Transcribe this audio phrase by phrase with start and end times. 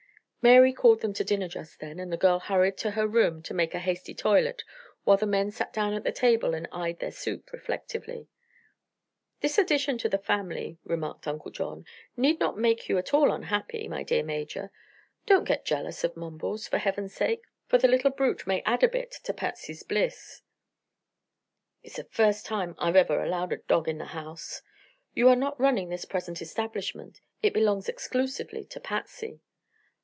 [0.43, 3.53] Mary called them to dinner just then, and the girl hurried to her room to
[3.53, 4.63] make a hasty toilet
[5.03, 8.27] while the men sat down at the table and eyed their soup reflectively.
[9.41, 11.85] "This addition to the family," remarked Uncle John,
[12.17, 14.71] "need not make you at all unhappy, my dear Major.
[15.27, 18.87] Don't get jealous of Mumbles, for heaven's sake, for the little brute may add a
[18.89, 20.41] bit to Patsy's bliss."
[21.83, 24.63] "It's the first time I've ever allowed a dog in the house."
[25.13, 27.21] "You are not running this present establishment.
[27.43, 29.41] It belongs exclusively to Patsy."